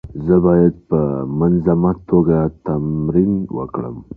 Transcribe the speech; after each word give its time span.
زه 0.25 0.35
باید 0.45 0.75
په 0.89 0.99
منظمه 1.39 1.91
توګه 2.09 2.39
تمرین 2.67 3.33
وکړم. 3.57 3.95